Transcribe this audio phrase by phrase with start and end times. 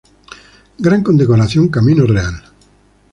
[0.79, 2.33] Gran Condecoración Camino Real.